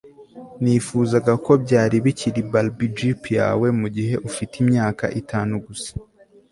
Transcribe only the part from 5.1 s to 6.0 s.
itanu gusa